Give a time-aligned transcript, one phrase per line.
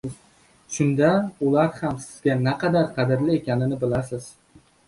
[0.77, 1.09] shunda
[1.49, 4.35] ular ham sizga naqadar qadrli ekanini bilasiz.